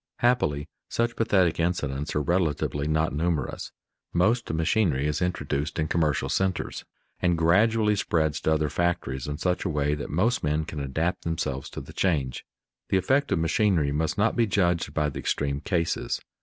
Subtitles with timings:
[0.17, 3.71] Happily such pathetic incidents are relatively not numerous.
[4.11, 6.83] Most machinery is introduced in commercial centers,
[7.19, 11.23] and gradually spreads to other factories in such a way that most men can adapt
[11.23, 12.43] themselves to the change.
[12.89, 16.19] The effect of machinery must not be judged by the extreme cases.